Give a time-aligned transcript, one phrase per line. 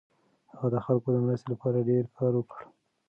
[0.51, 2.61] هغه د خلکو د مرستې لپاره ډېر کار وکړ.